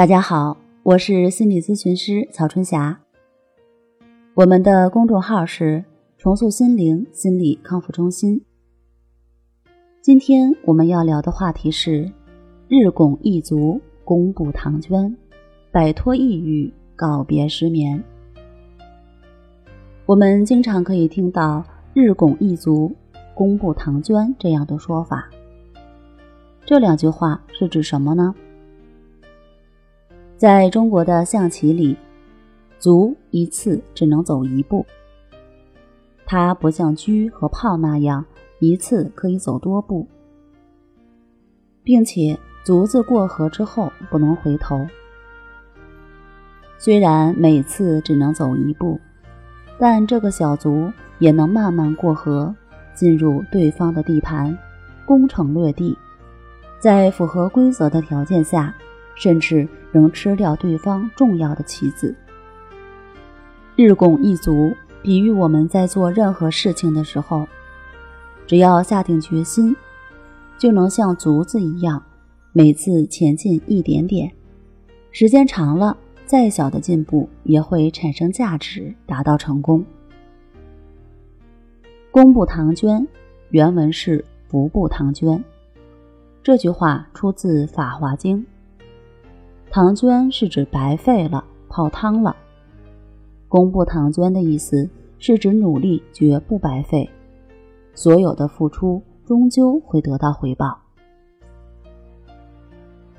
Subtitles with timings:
[0.00, 2.98] 大家好，我是心理咨询师曹春霞。
[4.32, 5.84] 我们的公众号是
[6.16, 8.42] “重塑心灵心理康复中心”。
[10.00, 12.10] 今天我们要聊的话题是：
[12.66, 15.14] 日拱一卒，公布唐娟，
[15.70, 18.02] 摆脱抑郁，告别失眠。
[20.06, 21.62] 我们经常可以听到
[21.92, 22.90] “日拱一卒，
[23.34, 25.28] 公布唐娟”这样的说法。
[26.64, 28.34] 这两句话是指什么呢？
[30.40, 31.94] 在中国的象棋里，
[32.78, 34.86] 卒一次只能走一步。
[36.24, 38.24] 它不像车和炮那样
[38.58, 40.08] 一次可以走多步，
[41.84, 44.80] 并且卒子过河之后不能回头。
[46.78, 48.98] 虽然每次只能走一步，
[49.78, 52.54] 但这个小卒也能慢慢过河，
[52.94, 54.56] 进入对方的地盘，
[55.04, 55.94] 攻城略地，
[56.78, 58.74] 在符合规则的条件下。
[59.14, 62.14] 甚至能吃掉对方重要的棋子。
[63.76, 67.46] 日拱一卒，比喻我们在做任何事情的时候，
[68.46, 69.74] 只要下定决心，
[70.58, 72.02] 就能像卒子一样，
[72.52, 74.30] 每次前进一点点。
[75.12, 79.84] 时间长了，再小的进步也会产生价值，达到成功。
[82.10, 83.06] 工部唐娟，
[83.50, 85.42] 原文是服部唐娟。
[86.42, 88.38] 这句话出自《法华经》。
[89.72, 92.34] 唐娟是指白费了、泡汤了。
[93.46, 94.90] 功不唐娟的意思
[95.20, 97.08] 是指努力绝不白费，
[97.94, 100.76] 所有的付出终究会得到回报。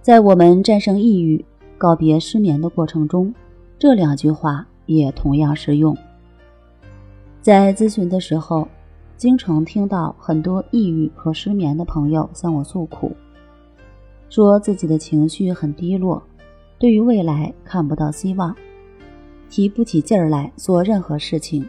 [0.00, 1.44] 在我们战胜抑郁、
[1.78, 3.32] 告别失眠的过程中，
[3.78, 5.96] 这两句话也同样适用。
[7.40, 8.66] 在咨询的时候，
[9.16, 13.12] 经常听到很多抑郁和失眠的朋友向我诉苦，
[14.28, 16.20] 说自己的情绪很低落。
[16.82, 18.52] 对于未来看不到希望，
[19.48, 21.64] 提不起劲儿来做任何事情，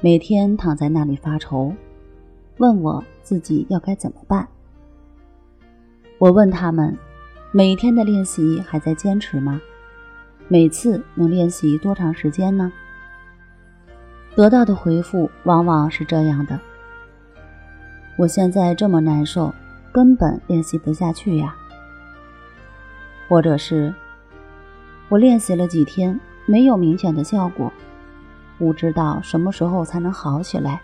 [0.00, 1.74] 每天躺在那里发愁，
[2.58, 4.46] 问我自己要该怎么办。
[6.18, 6.96] 我问他们，
[7.50, 9.60] 每天的练习还在坚持吗？
[10.46, 12.72] 每次能练习多长时间呢？
[14.36, 16.56] 得到的回复往往是这样的：
[18.16, 19.52] 我现在这么难受，
[19.90, 21.52] 根本练习不下去呀。
[23.28, 23.92] 或者是。
[25.10, 27.70] 我练习了几天，没有明显的效果，
[28.56, 30.80] 不知道什么时候才能好起来，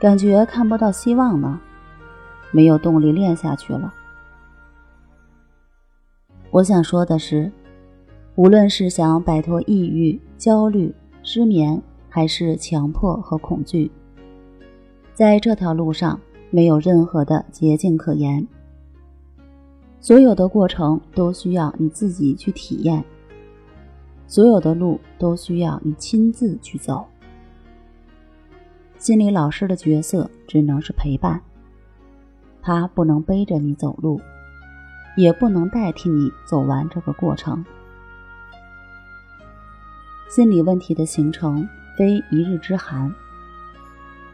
[0.00, 1.60] 感觉看不到希望呢，
[2.50, 3.94] 没有动力练下去了。
[6.50, 7.50] 我想说的是，
[8.34, 13.88] 无论是想摆脱抑郁、焦虑、失眠，还是强迫和恐惧，
[15.14, 16.18] 在这条路上
[16.50, 18.44] 没有任何的捷径可言。
[20.02, 23.04] 所有的过程都需要你自己去体验，
[24.26, 27.06] 所有的路都需要你亲自去走。
[28.98, 31.40] 心理老师的角色只能是陪伴，
[32.60, 34.20] 他不能背着你走路，
[35.16, 37.64] 也不能代替你走完这个过程。
[40.28, 43.14] 心理问题的形成非一日之寒，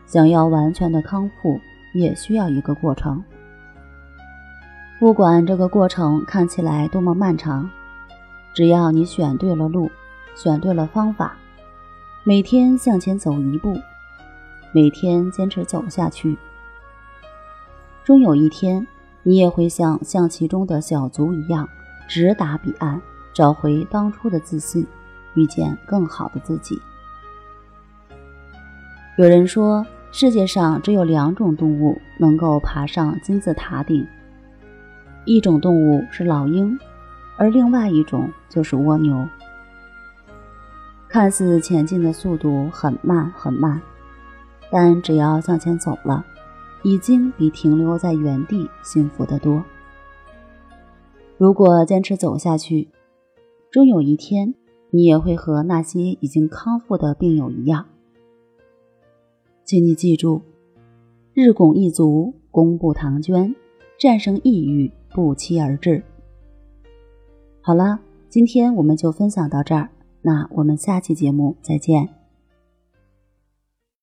[0.07, 1.61] 想要完全的康复，
[1.93, 3.23] 也需要一个过程。
[4.99, 7.71] 不管这个过程看起来多么漫长，
[8.53, 9.89] 只要你选对了路，
[10.35, 11.37] 选对了方法，
[12.25, 13.81] 每天向前走一步，
[14.73, 16.37] 每天坚持走下去，
[18.03, 18.85] 终有一天，
[19.23, 21.69] 你也会像象棋中的小卒一样，
[22.09, 23.01] 直达彼岸，
[23.33, 24.85] 找回当初的自信，
[25.35, 26.77] 遇见更好的自己。
[29.17, 34.05] 有人说，世界上只有两种动物能够爬上金字塔顶。
[35.29, 36.79] 一种动物是老鹰，
[37.37, 39.29] 而另外一种就是蜗牛。
[41.07, 43.79] 看似前进的速度很慢很慢，
[44.71, 46.25] 但只要向前走了，
[46.83, 49.63] 已经比停留在原地幸福得多。
[51.37, 52.89] 如果坚持走下去，
[53.71, 54.55] 终有一天，
[54.89, 57.85] 你也会和那些已经康复的病友一样。
[59.67, 60.41] 请你记住：
[61.35, 63.55] 日拱一卒，功不唐捐，
[63.99, 64.91] 战胜抑郁。
[65.19, 66.05] 不期而至。
[67.61, 67.99] 好了，
[68.29, 69.91] 今天我们就分享到这儿，
[70.23, 72.18] 那我们下期节目再见。